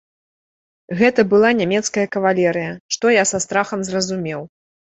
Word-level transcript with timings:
Гэта 1.01 1.25
была 1.33 1.51
нямецкая 1.59 2.07
кавалерыя, 2.17 2.71
што 2.97 3.15
я 3.21 3.29
са 3.35 3.45
страхам 3.47 3.79
зразумеў. 3.93 4.41